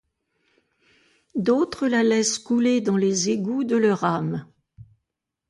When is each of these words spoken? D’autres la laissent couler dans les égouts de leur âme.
D’autres 1.35 1.85
la 1.87 2.01
laissent 2.01 2.39
couler 2.39 2.81
dans 2.81 2.97
les 2.97 3.29
égouts 3.29 3.63
de 3.63 3.75
leur 3.77 4.03
âme. 4.03 4.47